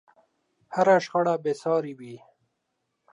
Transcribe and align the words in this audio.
هره 0.75 0.95
شخړه 1.05 1.33
بې 1.43 1.53
سارې 1.61 1.93
وي. 1.99 2.15